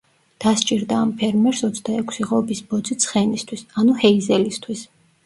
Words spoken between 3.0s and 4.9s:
ცხენისთვის, ანუ ჰეიზელისთვის.